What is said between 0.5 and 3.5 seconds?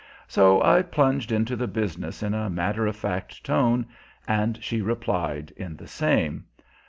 I plunged into the business in a matter of fact